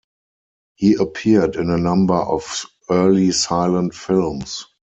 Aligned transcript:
He 0.77 0.95
appeared 0.95 1.55
in 1.57 1.69
a 1.69 1.77
number 1.77 2.15
of 2.15 2.65
early 2.89 3.31
silent 3.31 3.93
films. 3.93 4.65